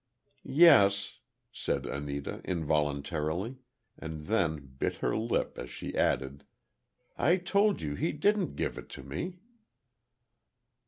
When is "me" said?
9.03-9.35